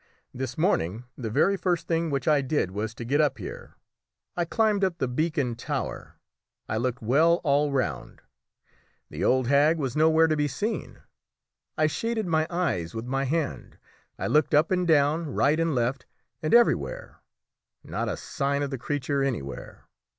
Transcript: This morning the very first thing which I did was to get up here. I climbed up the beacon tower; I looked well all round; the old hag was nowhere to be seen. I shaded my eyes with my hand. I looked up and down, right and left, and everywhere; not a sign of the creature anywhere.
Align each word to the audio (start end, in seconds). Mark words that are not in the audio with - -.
This 0.33 0.57
morning 0.57 1.03
the 1.15 1.29
very 1.29 1.55
first 1.55 1.87
thing 1.87 2.09
which 2.09 2.27
I 2.27 2.41
did 2.41 2.71
was 2.71 2.95
to 2.95 3.05
get 3.05 3.21
up 3.21 3.37
here. 3.37 3.75
I 4.35 4.45
climbed 4.45 4.83
up 4.83 4.97
the 4.97 5.07
beacon 5.07 5.53
tower; 5.53 6.15
I 6.67 6.77
looked 6.77 7.03
well 7.03 7.39
all 7.43 7.71
round; 7.71 8.23
the 9.11 9.23
old 9.23 9.45
hag 9.45 9.77
was 9.77 9.95
nowhere 9.95 10.25
to 10.25 10.35
be 10.35 10.47
seen. 10.47 11.03
I 11.77 11.85
shaded 11.85 12.25
my 12.25 12.47
eyes 12.49 12.95
with 12.95 13.05
my 13.05 13.25
hand. 13.25 13.77
I 14.17 14.25
looked 14.25 14.55
up 14.55 14.71
and 14.71 14.87
down, 14.87 15.35
right 15.35 15.59
and 15.59 15.75
left, 15.75 16.07
and 16.41 16.51
everywhere; 16.51 17.21
not 17.83 18.09
a 18.09 18.17
sign 18.17 18.63
of 18.63 18.71
the 18.71 18.79
creature 18.79 19.21
anywhere. 19.21 19.85